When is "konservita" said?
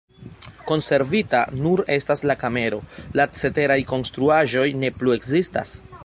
0.69-1.41